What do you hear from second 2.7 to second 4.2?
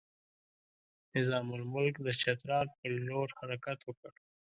پر لور حرکت وکړ.